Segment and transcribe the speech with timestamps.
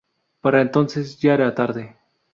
[0.41, 1.95] Para entonces ya era tarde.